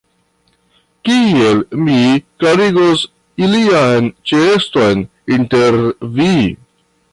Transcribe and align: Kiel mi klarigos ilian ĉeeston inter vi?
Kiel 1.09 1.59
mi 1.81 1.97
klarigos 2.43 3.05
ilian 3.49 4.09
ĉeeston 4.33 5.07
inter 5.39 5.81
vi? 6.19 6.35